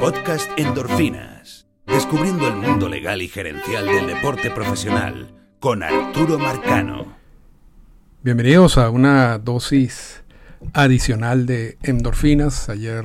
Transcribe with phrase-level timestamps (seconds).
[0.00, 1.66] Podcast Endorfinas.
[1.86, 7.18] Descubriendo el mundo legal y gerencial del deporte profesional con Arturo Marcano.
[8.22, 10.24] Bienvenidos a una dosis
[10.72, 12.70] adicional de endorfinas.
[12.70, 13.04] Ayer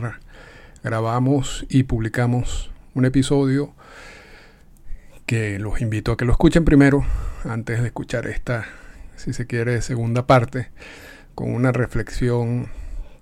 [0.86, 3.76] grabamos y publicamos un episodio
[5.26, 7.06] que los invito a que lo escuchen primero
[7.44, 8.68] antes de escuchar esta,
[9.18, 10.70] si se quiere, segunda parte
[11.36, 12.70] con una reflexión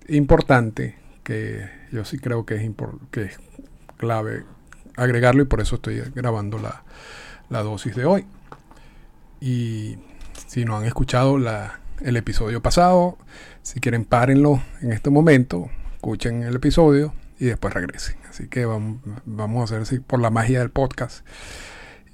[0.06, 2.70] importante que yo sí creo que es,
[3.12, 3.38] que es
[3.96, 4.44] clave
[4.96, 6.82] agregarlo y por eso estoy grabando la,
[7.50, 8.26] la dosis de hoy.
[9.40, 9.98] Y
[10.48, 13.16] si no han escuchado la, el episodio pasado,
[13.62, 18.16] si quieren párenlo en este momento, escuchen el episodio y después regresen.
[18.28, 21.24] Así que vamos, vamos a hacer así por la magia del podcast.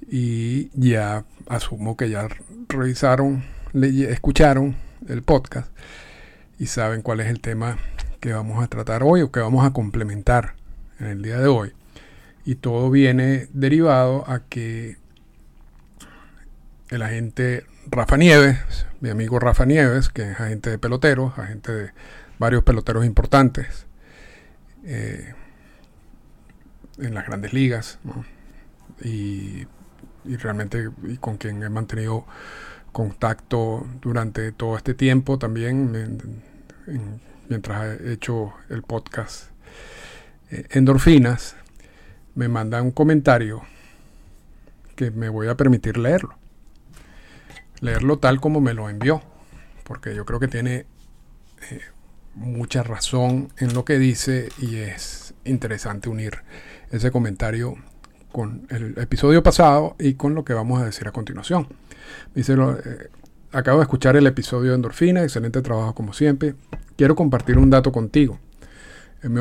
[0.07, 2.27] Y ya asumo que ya
[2.67, 3.43] revisaron,
[3.73, 4.75] escucharon
[5.07, 5.71] el podcast
[6.59, 7.77] y saben cuál es el tema
[8.21, 10.53] que vamos a tratar hoy o que vamos a complementar
[10.99, 11.73] en el día de hoy.
[12.45, 14.97] Y todo viene derivado a que
[16.89, 21.91] el agente Rafa Nieves, mi amigo Rafa Nieves, que es agente de peloteros, agente de
[22.37, 23.87] varios peloteros importantes
[24.85, 25.33] eh,
[26.99, 27.99] en las grandes ligas,
[29.03, 29.65] y,
[30.23, 32.25] realmente con quien he mantenido
[32.91, 36.43] contacto durante todo este tiempo también
[37.51, 39.47] mientras he hecho el podcast
[40.51, 41.57] eh, Endorfinas,
[42.33, 43.61] me manda un comentario
[44.95, 46.33] que me voy a permitir leerlo.
[47.81, 49.21] Leerlo tal como me lo envió,
[49.83, 50.85] porque yo creo que tiene
[51.69, 51.81] eh,
[52.35, 56.43] mucha razón en lo que dice y es interesante unir
[56.89, 57.75] ese comentario
[58.31, 61.67] con el episodio pasado y con lo que vamos a decir a continuación.
[62.33, 63.09] Dice, eh,
[63.51, 66.55] acabo de escuchar el episodio de Endorfina, excelente trabajo como siempre.
[66.95, 68.39] Quiero compartir un dato contigo.
[69.23, 69.39] En mi,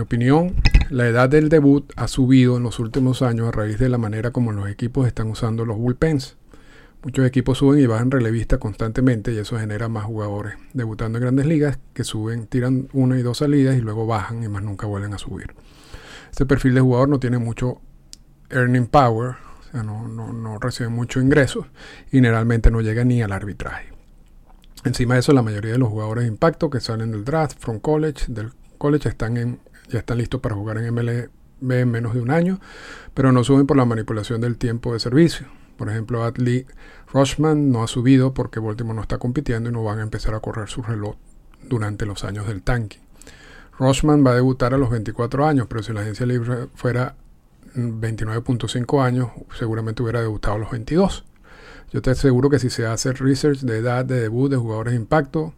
[0.00, 0.56] opinión,
[0.90, 4.32] la edad del debut ha subido en los últimos años a raíz de la manera
[4.32, 6.36] como los equipos están usando los bullpens.
[7.04, 11.46] Muchos equipos suben y bajan relevista constantemente y eso genera más jugadores debutando en grandes
[11.46, 15.14] ligas que suben, tiran una y dos salidas y luego bajan y más nunca vuelven
[15.14, 15.54] a subir.
[16.30, 17.80] Este perfil de jugador no tiene mucho
[18.50, 19.36] earning power,
[19.82, 21.66] no, no, no recibe mucho ingresos
[22.08, 23.92] y generalmente no llega ni al arbitraje.
[24.84, 27.80] Encima de eso, la mayoría de los jugadores de impacto que salen del draft, from
[27.80, 32.20] college, del college, están en, ya están listos para jugar en MLB en menos de
[32.20, 32.60] un año,
[33.14, 35.48] pero no suben por la manipulación del tiempo de servicio.
[35.76, 36.66] Por ejemplo, Adley
[37.12, 40.40] Rushman no ha subido porque Baltimore no está compitiendo y no van a empezar a
[40.40, 41.16] correr su reloj
[41.68, 43.00] durante los años del tanque.
[43.78, 47.16] Rushman va a debutar a los 24 años, pero si la agencia libre fuera
[47.76, 51.24] 29.5 años, seguramente hubiera debutado a los 22.
[51.92, 54.98] Yo te aseguro que si se hace research de edad de debut de jugadores de
[54.98, 55.54] impacto,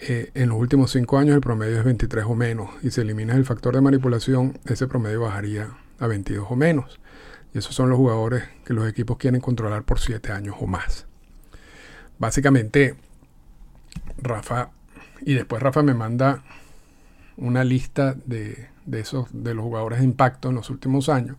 [0.00, 2.70] eh, en los últimos 5 años el promedio es 23 o menos.
[2.82, 7.00] Y si eliminas el factor de manipulación, ese promedio bajaría a 22 o menos.
[7.54, 11.06] Y esos son los jugadores que los equipos quieren controlar por 7 años o más.
[12.18, 12.96] Básicamente,
[14.18, 14.70] Rafa,
[15.20, 16.42] y después Rafa me manda
[17.36, 21.36] una lista de, de esos, de los jugadores de impacto en los últimos años.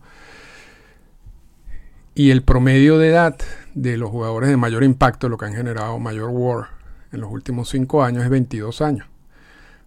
[2.14, 3.36] Y el promedio de edad
[3.74, 6.68] de los jugadores de mayor impacto, lo que han generado mayor war
[7.12, 9.08] en los últimos 5 años, es 22 años.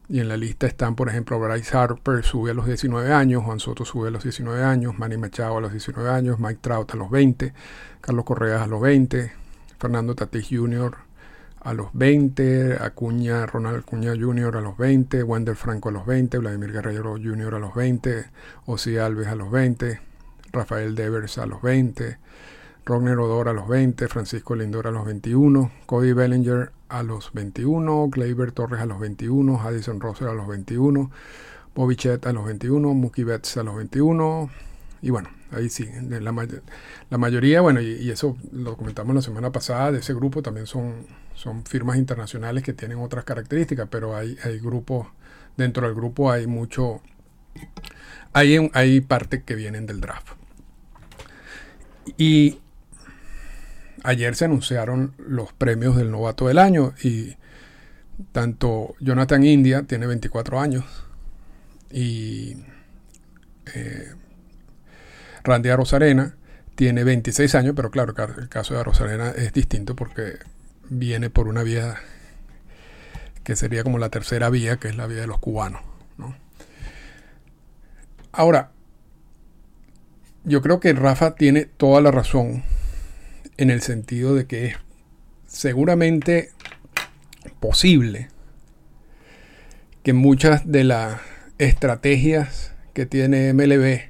[0.10, 3.60] Y en la lista están, por ejemplo, Bryce Harper sube a los 19 años, Juan
[3.60, 6.98] Soto sube a los 19 años, Manny Machado a los 19 años, Mike Trout a
[6.98, 7.54] los 20,
[8.00, 9.34] Carlos Correa a los 20,
[9.78, 11.07] Fernando Tatis Jr.
[11.68, 14.56] a los 20, Acuña, Ronald Acuña Jr.
[14.56, 17.56] a los 20, Wendell Franco a los 20, Vladimir Guerrero Jr.
[17.56, 18.24] a los 20,
[18.68, 20.00] Ozzy Alves a los 20,
[20.54, 22.20] Rafael Devers a los 20,
[22.86, 28.08] Rogner Odor a los 20, Francisco Lindor a los 21, Cody Bellinger a los 21,
[28.12, 31.12] Gleyber Torres a los 21, Addison Rosser a los 21,
[31.76, 34.50] Bobby Chet a los 21, Mookie Betts a los 21,
[35.02, 36.48] y bueno, ahí sí, la,
[37.10, 41.06] la mayoría, bueno, y, eso lo comentamos la semana pasada, de ese grupo también son,
[41.38, 45.08] son firmas internacionales que tienen otras características, pero hay, hay grupos,
[45.56, 47.02] dentro del grupo hay mucho,
[48.34, 50.30] hay, hay parte que vienen del draft.
[52.18, 52.60] Y
[54.04, 57.36] ayer se anunciaron los premios del novato del año y
[58.32, 60.86] tanto Jonathan India tiene 24 años
[61.92, 62.58] y
[63.76, 64.12] eh,
[65.44, 66.36] Randy Arozarena
[66.74, 70.40] tiene 26 años, pero claro, el caso de Arozarena es distinto porque
[70.90, 71.98] viene por una vía
[73.44, 75.82] que sería como la tercera vía, que es la vía de los cubanos.
[78.32, 78.72] Ahora,
[80.44, 82.64] yo creo que Rafa tiene toda la razón
[83.58, 84.76] en el sentido de que es
[85.48, 86.52] seguramente
[87.60, 88.30] posible
[90.04, 91.20] que muchas de las
[91.58, 94.10] estrategias que tiene MLB eh,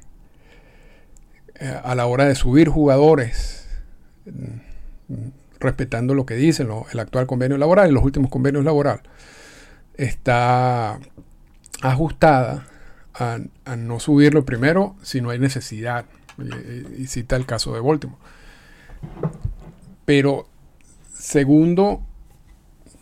[1.84, 3.68] a la hora de subir jugadores,
[5.59, 9.04] respetando lo que dicen el actual convenio laboral y los últimos convenios laborales,
[9.95, 11.00] está
[11.81, 12.68] ajustada
[13.13, 13.39] a,
[13.75, 16.06] no subirlo primero si no hay necesidad.
[16.38, 18.21] Y, y cita el caso de Baltimore.
[20.06, 20.48] Pero
[21.13, 22.04] segundo,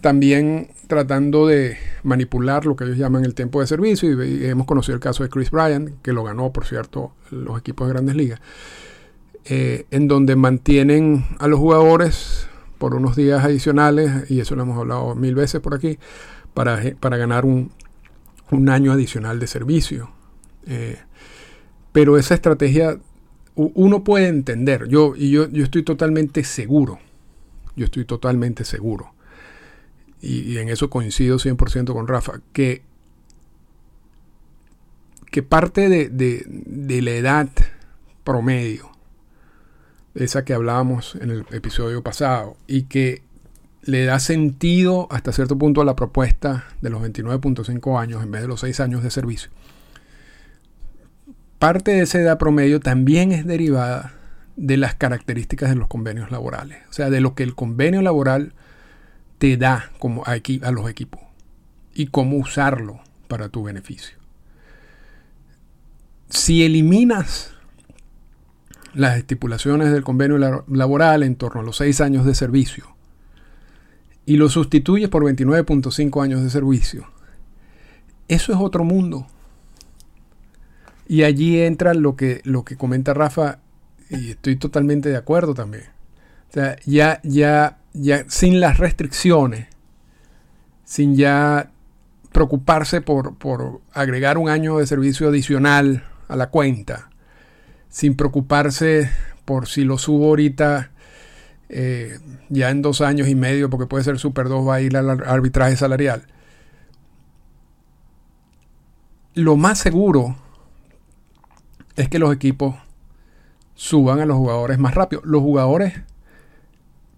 [0.01, 4.95] también tratando de manipular lo que ellos llaman el tiempo de servicio y, hemos conocido
[4.95, 8.39] el caso de Chris Bryant, que lo ganó, por cierto, los equipos de grandes ligas,
[9.45, 12.47] eh, en donde mantienen a los jugadores
[12.77, 15.97] por unos días adicionales, y eso lo hemos hablado mil veces por aquí,
[16.53, 17.71] para, para ganar un,
[18.69, 20.11] año adicional de servicio.
[20.67, 20.97] Eh,
[21.91, 22.99] pero esa estrategia
[23.55, 26.99] uno puede entender, yo, y yo, yo estoy totalmente seguro,
[27.75, 29.13] yo estoy totalmente seguro.
[30.21, 32.81] Y, en eso coincido 100% con Rafa, que,
[35.29, 37.49] que parte de, la edad
[38.23, 38.89] promedio,
[40.15, 43.21] esa que hablábamos en el episodio pasado, y que
[43.83, 48.41] le da sentido hasta cierto punto a la propuesta de los 29.5 años en vez
[48.41, 49.51] de los 6 años de servicio.
[51.59, 54.13] Parte de esa edad promedio también es derivada
[54.55, 58.53] de las características de los convenios laborales, o sea, de lo que el convenio laboral
[59.37, 61.21] te da como a, a los equipos
[61.93, 64.17] y cómo usarlo para tu beneficio.
[66.29, 67.54] Si eliminas
[68.95, 72.95] las estipulaciones del convenio laboral en torno a los 6 años de servicio
[74.25, 77.07] y lo sustituyes por 29.5 años de servicio,
[78.27, 79.27] eso es otro mundo.
[81.07, 83.59] Y allí entra lo que, lo que comenta Rafa,
[84.09, 85.83] y estoy totalmente de acuerdo también.
[86.85, 89.67] Ya, ya ya sin las restricciones,
[90.83, 91.71] sin ya
[92.31, 93.35] preocuparse por,
[93.93, 97.09] agregar un año de servicio adicional a la cuenta,
[97.89, 99.09] sin preocuparse
[99.45, 100.91] por si lo subo ahorita
[101.69, 104.97] eh, ya en dos años y medio, porque puede ser Super 2, va a ir
[104.97, 106.27] al arbitraje salarial.
[109.33, 110.37] Lo más seguro
[111.95, 112.75] es que los equipos
[113.73, 115.21] suban a los jugadores más rápido.
[115.25, 115.93] Los jugadores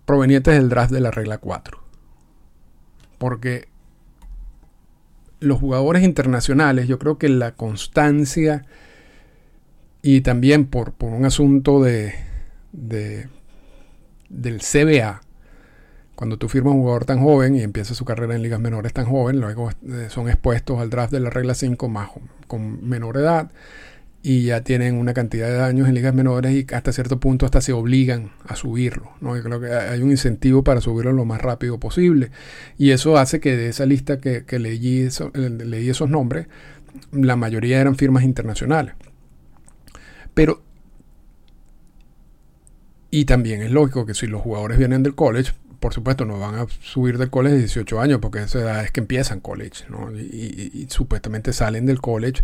[0.06, 1.80] provenientes del draft de la regla 4.
[3.18, 3.68] Porque
[5.40, 8.66] los jugadores internacionales, yo creo que la constancia
[10.08, 12.14] y también por, un asunto de,
[12.72, 15.20] del CBA,
[16.16, 19.04] cuando tú firmas un jugador tan joven y empieza su carrera en ligas menores tan
[19.04, 22.12] joven, luego eh, son expuestos al draft de la regla 5 más
[22.48, 23.52] con menor edad
[24.24, 27.60] y ya tienen una cantidad de años en ligas menores y hasta cierto punto hasta
[27.60, 29.12] se obligan a subirlo.
[29.20, 29.36] ¿no?
[29.36, 32.32] Yo creo que hay un incentivo para subirlo lo más rápido posible.
[32.78, 36.48] Y eso hace que de esa lista que, leí, leí esos nombres,
[37.12, 38.96] la mayoría eran firmas internacionales.
[40.38, 40.62] Pero
[43.10, 46.54] y también es lógico que si los jugadores vienen del college, por supuesto, no van
[46.54, 50.12] a subir del college de 18 años, porque esa edad es que empiezan college, ¿no?
[50.12, 52.44] Y, supuestamente salen del college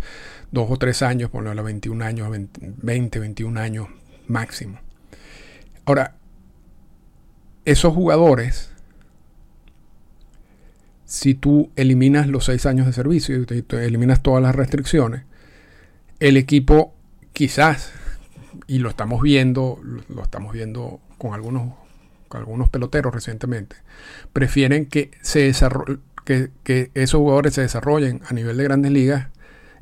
[0.50, 3.86] dos o tres años, por a 21 años, 20, 21 años
[4.26, 4.80] máximo.
[5.84, 6.16] Ahora,
[7.64, 8.70] esos jugadores,
[11.04, 15.22] si tú eliminas los seis años de servicio y eliminas todas las restricciones,
[16.18, 16.93] el equipo
[17.34, 17.92] quizás,
[18.66, 21.74] y lo estamos viendo, lo estamos viendo con algunos
[22.36, 23.76] algunos peloteros recientemente,
[24.32, 25.52] prefieren que, se
[26.24, 29.28] que, esos jugadores se desarrollen a nivel de grandes ligas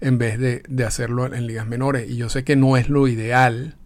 [0.01, 2.11] en vez de, de, hacerlo en ligas menores.
[2.11, 3.77] Y yo sé que no es lo ideal,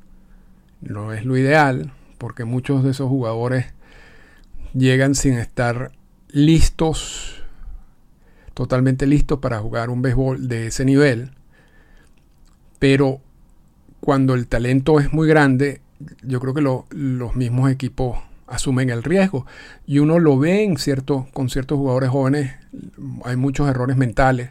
[0.80, 3.66] no es lo ideal, porque muchos de esos jugadores
[4.72, 5.92] llegan sin estar
[6.28, 7.42] listos,
[8.54, 11.32] totalmente listos para jugar un béisbol de ese nivel.
[12.78, 13.20] Pero
[14.06, 15.80] cuando el talento es muy grande,
[16.22, 19.46] yo creo que los mismos equipos asumen el riesgo.
[19.84, 22.54] Y uno lo ve en cierto, con ciertos jugadores jóvenes,
[23.24, 24.50] hay muchos errores mentales.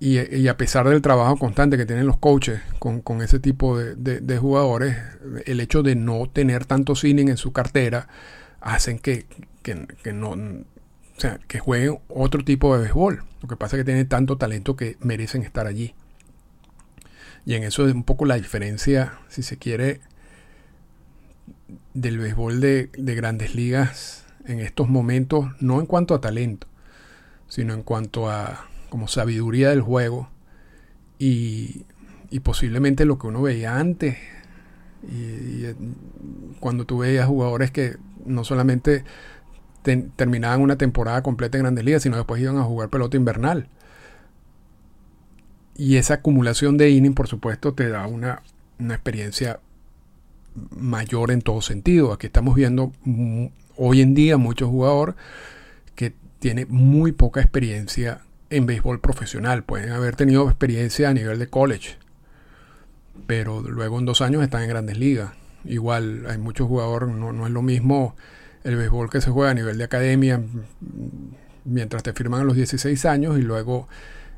[0.00, 4.98] Y, a pesar del trabajo constante que tienen los coaches con, ese tipo de, jugadores,
[5.46, 8.06] el hecho de no tener tanto cine en su cartera
[8.60, 9.24] hacen que,
[10.12, 10.64] no, o
[11.16, 13.24] sea, que jueguen otro tipo de béisbol.
[13.40, 15.94] Lo que pasa es que tienen tanto talento que merecen estar allí.
[17.46, 20.00] Y en eso es un poco la diferencia, si se quiere,
[21.94, 26.66] del béisbol de, grandes ligas en estos momentos, no en cuanto a talento,
[27.48, 30.28] sino en cuanto a como sabiduría del juego
[31.18, 31.84] y,
[32.42, 34.16] posiblemente lo que uno veía antes.
[35.04, 35.66] Y,
[36.58, 39.04] cuando tú veías jugadores que no solamente
[40.16, 43.68] terminaban una temporada completa en grandes ligas, sino después iban a jugar pelota invernal.
[45.78, 48.42] Y esa acumulación de inning, por supuesto, te da una,
[48.78, 49.60] una experiencia
[50.70, 52.12] mayor en todo sentido.
[52.12, 52.92] Aquí estamos viendo
[53.76, 55.14] hoy en día muchos jugadores
[55.94, 59.64] que tienen muy poca experiencia en béisbol profesional.
[59.64, 61.96] Pueden haber tenido experiencia a nivel de college,
[63.26, 65.32] pero luego en dos años están en grandes ligas.
[65.64, 68.14] Igual hay muchos jugadores, no, no es lo mismo
[68.64, 70.42] el béisbol que se juega a nivel de academia
[71.64, 73.88] mientras te firman a los 16 años y luego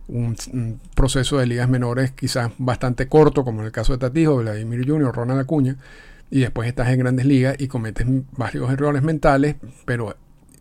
[0.09, 4.89] un, proceso de ligas menores quizás bastante corto, como en el caso de Tatijo, Vladimir
[4.89, 5.77] Jr., Ronald Acuña,
[6.31, 10.17] y después estás en grandes ligas y cometes varios errores mentales, pero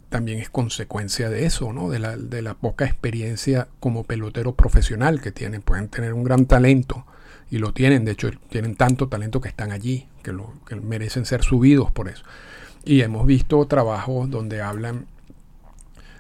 [0.09, 1.89] también es consecuencia de eso, ¿no?
[1.89, 5.61] De la, de la poca experiencia como pelotero profesional que tienen.
[5.61, 7.05] Pueden tener un gran talento
[7.49, 11.25] y lo tienen, de hecho, tienen tanto talento que están allí, que, lo, que merecen
[11.25, 12.23] ser subidos por eso.
[12.85, 15.07] Y hemos visto trabajos donde hablan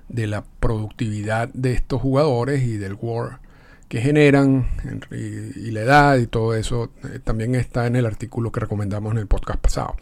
[0.09, 3.39] de la productividad de estos jugadores y del war
[3.87, 4.67] que generan
[5.11, 9.19] y, la edad y todo eso eh, también está en el artículo que recomendamos en
[9.19, 9.95] el podcast pasado.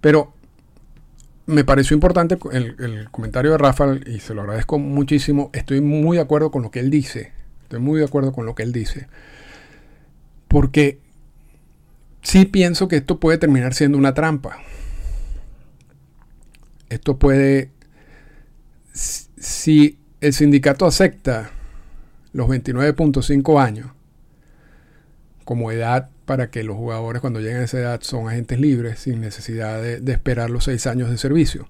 [0.00, 0.34] Pero
[1.46, 5.50] me pareció importante el, comentario de Rafa y se lo agradezco muchísimo.
[5.52, 7.32] Estoy muy de acuerdo con lo que él dice.
[7.64, 9.08] Estoy muy de acuerdo con lo que él dice.
[10.48, 11.00] Porque
[12.22, 14.58] sí pienso que esto puede terminar siendo una trampa.
[16.88, 17.70] Esto puede...
[19.44, 21.50] Si el sindicato acepta
[22.32, 23.90] los 29.5 años
[25.44, 29.20] como edad para que los jugadores cuando lleguen a esa edad son agentes libres sin
[29.20, 31.68] necesidad de, esperar los 6 años de servicio.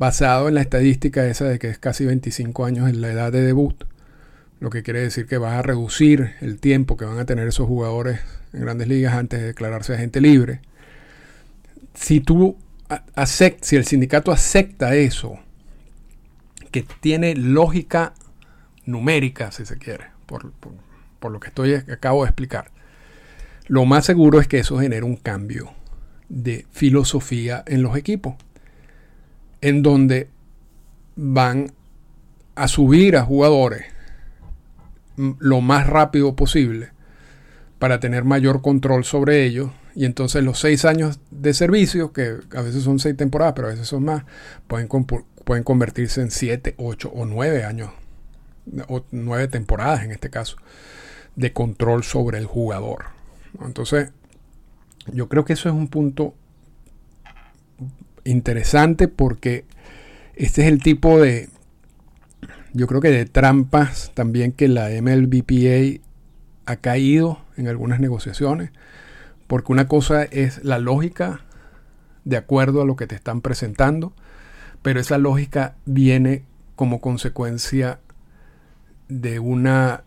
[0.00, 3.42] Basado en la estadística esa de que es casi 25 años en la edad de
[3.42, 3.84] debut,
[4.58, 7.68] lo que quiere decir que vas a reducir el tiempo que van a tener esos
[7.68, 8.18] jugadores
[8.52, 10.58] en grandes ligas antes de declararse agente libre.
[11.94, 12.56] Si tú
[13.62, 15.38] si el sindicato acepta eso,
[16.84, 18.12] que tiene lógica
[18.84, 20.52] numérica, si se quiere, por,
[21.18, 22.70] por lo que estoy, acabo de explicar,
[23.66, 25.72] lo más seguro es que eso genere un cambio
[26.28, 28.34] de filosofía en los equipos,
[29.62, 30.28] en donde
[31.16, 31.72] van
[32.56, 33.86] a subir a jugadores
[35.16, 36.90] lo más rápido posible
[37.78, 39.70] para tener mayor control sobre ellos.
[39.94, 43.70] Y entonces los seis años de servicio, que a veces son seis temporadas, pero a
[43.70, 44.24] veces son más,
[44.66, 44.88] pueden,
[45.46, 47.90] pueden convertirse en siete, ocho o nueve años,
[48.88, 50.56] o nueve temporadas en este caso,
[51.36, 53.04] de control sobre el jugador.
[53.64, 54.10] Entonces,
[55.12, 56.34] yo creo que eso es un punto
[58.24, 59.64] interesante porque
[60.34, 61.48] este es el tipo de,
[62.72, 66.02] yo creo que de trampas también que la MLBPA
[66.64, 68.72] ha caído en algunas negociaciones,
[69.46, 71.42] porque una cosa es la lógica
[72.24, 74.12] de acuerdo a lo que te están presentando,
[74.86, 76.44] pero esa lógica viene
[76.76, 77.98] como consecuencia
[79.08, 80.04] de una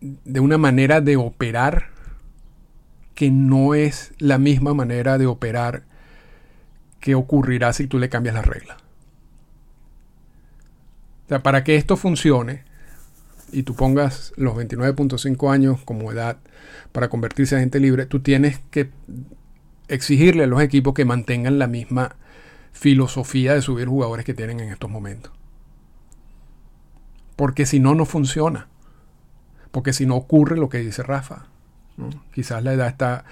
[0.00, 1.88] de una manera de operar
[3.14, 5.82] que no es la misma manera de operar
[6.98, 8.78] que ocurrirá si tú le cambias la regla.
[11.26, 12.64] O sea, para que esto funcione
[13.52, 16.38] y tú pongas los 29.5 años como edad
[16.92, 18.88] para convertirse en gente libre, tú tienes que
[19.88, 22.16] exigirle a los equipos que mantengan la misma
[22.72, 25.32] filosofía de subir jugadores que tienen en estos momentos.
[27.36, 28.68] Porque si no, no funciona.
[29.70, 31.46] Porque si no ocurre lo que dice Rafa,
[32.32, 33.24] quizás la edad está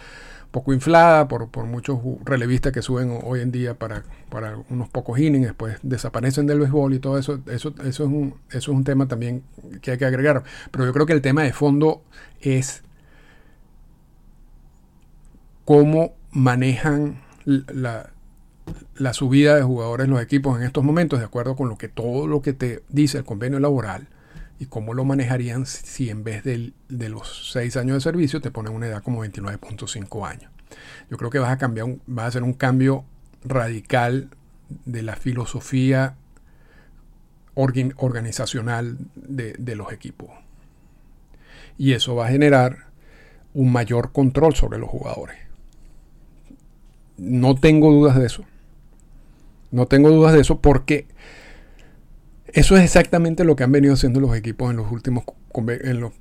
[0.50, 5.47] poco inflada por, muchos relevistas que suben hoy en día para, para, unos pocos innings,
[5.47, 9.06] después desaparecen del béisbol y todo eso, eso, eso, es un, eso es un tema
[9.06, 9.44] también
[9.80, 10.42] que hay que agregar.
[10.70, 12.02] Pero yo creo que el tema de fondo
[12.40, 12.82] es
[15.64, 18.11] cómo manejan la,
[18.97, 21.89] la subida de jugadores en los equipos en estos momentos, de acuerdo con lo que
[21.89, 24.09] todo lo que te dice el convenio laboral
[24.61, 26.75] ¿Y cómo lo manejarían si en vez de,
[27.09, 30.53] los 6 años de servicio te ponen una edad como 29.5 años?
[31.11, 33.07] Yo creo que vas a cambiar, va a hacer un cambio
[33.43, 34.29] radical
[34.85, 36.17] de la filosofía
[37.55, 40.29] organizacional de, de los equipos.
[41.79, 42.91] Y eso va a generar
[43.55, 45.39] un mayor control sobre los jugadores.
[47.17, 48.45] No tengo dudas de eso.
[49.71, 51.07] No tengo dudas de eso porque
[52.53, 55.25] eso es exactamente lo que han venido haciendo los equipos en los últimos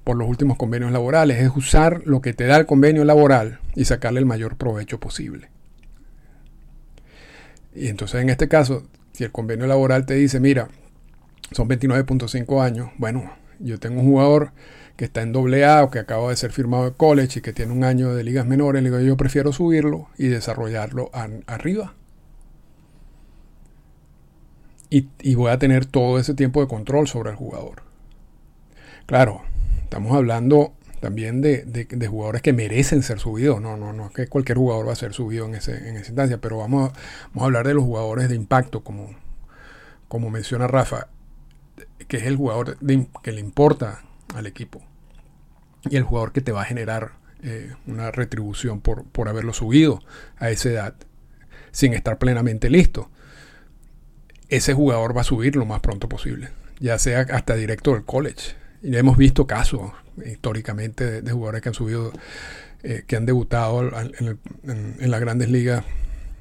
[0.03, 3.85] por los últimos convenios laborales, es usar lo que te da el convenio laboral y
[3.85, 5.49] sacarle el mayor provecho posible.
[7.75, 10.69] Y entonces en este caso, si el convenio laboral te dice, mira,
[11.51, 14.51] son 29.5 años, bueno, yo tengo un jugador
[14.95, 17.53] que está en doble A o que acaba de ser firmado de college y que
[17.53, 21.11] tiene un año de ligas menores, le digo, yo prefiero subirlo y desarrollarlo
[21.45, 21.93] arriba
[24.89, 27.83] y, voy a tener todo ese tiempo de control sobre el jugador.
[29.05, 29.43] Claro,
[29.89, 33.59] Estamos hablando también de, jugadores que merecen ser subidos.
[33.59, 36.09] No, no, no es que cualquier jugador va a ser subido en, ese, en esa
[36.09, 36.93] instancia, pero vamos a,
[37.29, 39.15] vamos a hablar de los jugadores de impacto, como,
[40.07, 41.07] como menciona Rafa,
[42.07, 42.77] que es el jugador
[43.23, 44.03] que le importa
[44.35, 44.83] al equipo
[45.89, 50.03] y el jugador que te va a generar eh, una retribución por, por haberlo subido
[50.37, 50.93] a esa edad
[51.71, 53.09] sin estar plenamente listo.
[54.49, 58.55] Ese jugador va a subir lo más pronto posible, ya sea hasta directo del college.
[58.81, 59.91] Y hemos visto casos
[60.25, 62.11] históricamente de, jugadores que han subido,
[62.83, 65.83] eh, que han debutado en, las grandes ligas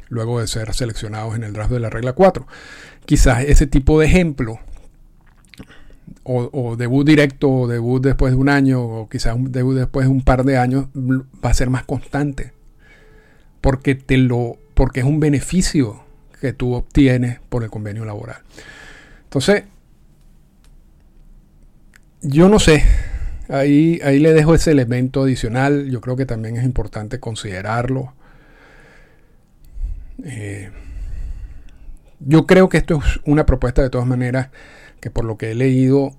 [0.09, 2.47] luego de ser seleccionados en el draft de la regla 4.
[3.05, 4.59] Quizás ese tipo de ejemplo,
[6.23, 10.13] o, debut directo, o debut después de un año, o quizás un debut después de
[10.13, 12.53] un par de años, va a ser más constante.
[13.61, 16.05] Porque, te lo, porque es un beneficio
[16.41, 18.43] que tú obtienes por el convenio laboral.
[19.25, 19.65] Entonces,
[22.23, 22.85] yo no sé,
[23.49, 28.15] ahí, ahí le dejo ese elemento adicional, yo creo que también es importante considerarlo.
[30.25, 30.71] Eh,
[32.21, 34.49] yo creo que esto es una propuesta de todas maneras
[35.01, 36.17] que por lo que he leído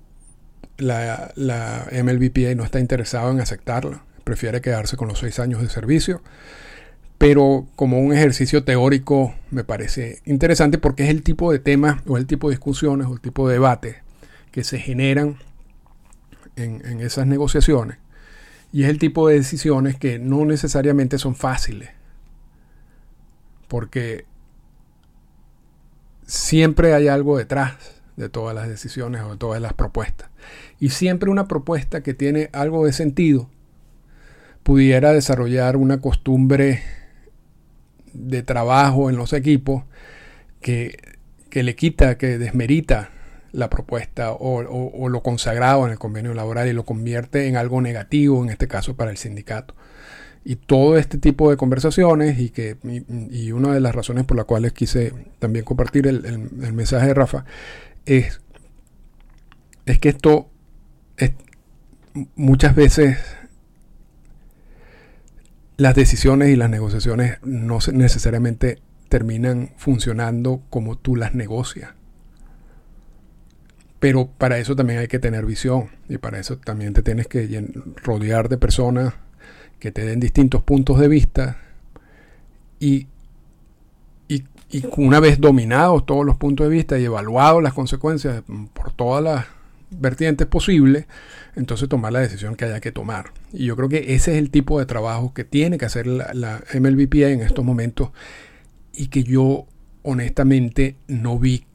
[0.78, 5.68] la, la MLBPA no está interesado en aceptarla, prefiere quedarse con los seis años de
[5.68, 6.22] servicio,
[7.20, 12.16] pero como un ejercicio teórico me parece interesante porque es el tipo de temas o
[12.16, 14.02] el tipo de discusiones o el tipo de debate
[14.52, 15.36] que se generan
[16.56, 17.98] en, esas negociaciones.
[18.72, 21.90] Y es el tipo de decisiones que no necesariamente son fáciles.
[23.68, 24.24] Porque
[26.26, 30.30] siempre hay algo detrás de todas las decisiones o de todas las propuestas.
[30.78, 33.50] Y siempre una propuesta que tiene algo de sentido
[34.62, 36.82] pudiera desarrollar una costumbre
[38.12, 39.84] de trabajo en los equipos
[40.60, 40.96] que,
[41.48, 43.10] que le quita, que desmerita
[43.52, 48.42] la propuesta o, lo consagrado en el convenio laboral y lo convierte en algo negativo,
[48.42, 49.74] en este caso para el sindicato.
[50.44, 52.76] Y todo este tipo de conversaciones y que
[53.30, 56.22] y, una de las razones por las cuales quise también compartir el,
[56.72, 57.44] mensaje de Rafa
[58.06, 58.40] es,
[59.84, 60.48] es que esto
[61.16, 61.32] es,
[62.36, 63.18] muchas veces
[65.80, 71.94] las decisiones y las negociaciones no necesariamente terminan funcionando como tú las negocias.
[73.98, 77.66] Pero para eso también hay que tener visión y para eso también te tienes que
[78.02, 79.14] rodear de personas
[79.78, 81.56] que te den distintos puntos de vista
[82.78, 83.06] y,
[84.28, 84.44] y,
[84.98, 88.42] una vez dominados todos los puntos de vista y evaluados las consecuencias
[88.74, 89.46] por todas las
[89.90, 91.06] vertientes posibles,
[91.56, 93.32] entonces tomar la decisión que haya que tomar.
[93.52, 96.32] Y yo creo que ese es el tipo de trabajo que tiene que hacer la,
[96.34, 98.10] la MLBPA en estos momentos
[98.92, 99.66] y que yo
[100.02, 101.66] honestamente no vi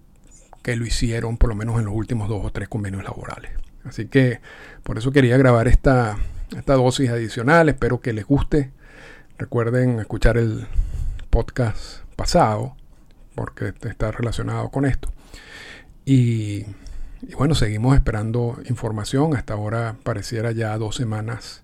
[0.64, 3.52] que lo hicieron por lo menos en los últimos dos o tres convenios laborales.
[3.84, 4.40] Así que
[4.84, 6.18] por eso quería grabar esta,
[6.58, 7.70] esta dosis adicional.
[7.70, 8.72] Espero que les guste.
[9.38, 10.66] Recuerden escuchar el
[11.30, 12.76] podcast pasado
[13.36, 15.12] porque está relacionado con esto.
[16.06, 16.66] Y,
[17.34, 19.36] bueno, seguimos esperando información.
[19.36, 21.64] Hasta ahora pareciera ya dos semanas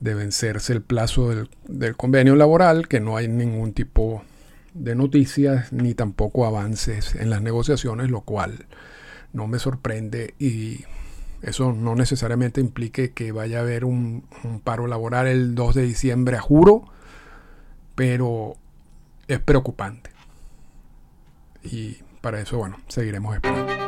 [0.00, 4.22] de vencerse el plazo del, del convenio laboral, que no hay ningún tipo
[4.74, 8.66] de noticias ni tampoco avances en las negociaciones, lo cual
[9.32, 10.84] no me sorprende y
[11.42, 14.24] eso no necesariamente implique que vaya a haber un,
[14.64, 16.84] paro laboral el 2 de diciembre a juro,
[17.94, 18.56] pero
[19.28, 20.10] es preocupante.
[21.62, 23.87] Y para eso, bueno, seguiremos esperando.